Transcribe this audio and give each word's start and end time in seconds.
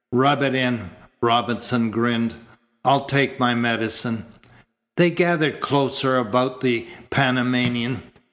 "Rub 0.11 0.41
it 0.41 0.55
in," 0.55 0.89
Robinson 1.21 1.91
grinned. 1.91 2.33
"I'll 2.83 3.05
take 3.05 3.39
my 3.39 3.53
medicine." 3.53 4.25
They 4.97 5.11
gathered 5.11 5.59
closer 5.59 6.17
about 6.17 6.61
the 6.61 6.87
Panamanian. 7.11 8.01